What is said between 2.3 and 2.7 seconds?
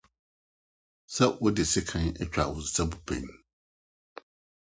wo